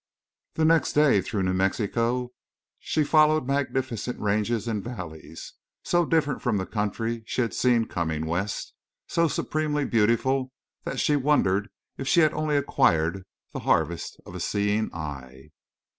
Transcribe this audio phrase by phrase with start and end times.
[0.55, 2.31] The next day through New Mexico
[2.79, 9.27] she followed magnificent ranges and valleys—so different from the country she had seen coming West—so
[9.27, 10.51] supremely beautiful
[10.85, 11.69] that she wondered
[11.99, 15.51] if she had only acquired the harvest of a seeing eye.